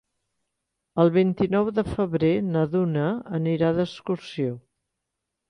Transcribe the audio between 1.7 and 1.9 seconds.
de